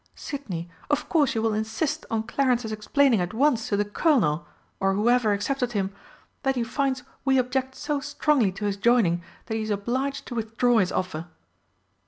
Sidney, 0.15 0.67
of 0.89 1.07
course 1.09 1.35
you 1.35 1.43
will 1.43 1.53
insist 1.53 2.07
on 2.09 2.23
Clarence's 2.23 2.71
explaining 2.71 3.21
at 3.21 3.35
once 3.35 3.69
to 3.69 3.77
the 3.77 3.85
Colonel, 3.85 4.47
or 4.79 4.95
whoever 4.95 5.31
accepted 5.31 5.73
him, 5.73 5.93
that 6.41 6.55
he 6.55 6.63
finds 6.63 7.03
we 7.23 7.37
object 7.37 7.75
so 7.75 7.99
strongly 7.99 8.51
to 8.53 8.65
his 8.65 8.77
joining 8.77 9.21
that 9.45 9.53
he 9.53 9.61
is 9.61 9.69
obliged 9.69 10.25
to 10.25 10.33
withdraw 10.33 10.79
his 10.79 10.91
offer." 10.91 11.27